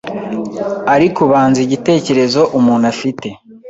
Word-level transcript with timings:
Ariko 0.93 1.17
ubanza 1.27 1.59
igitekerezo 1.65 2.41
umuntu 2.57 2.85
afite 2.93 3.27